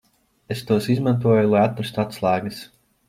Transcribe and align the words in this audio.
Es 0.53 0.63
tos 0.69 0.87
izmantoju, 0.93 1.43
lai 1.51 1.61
atrastu 1.67 2.03
atslēgas. 2.05 2.63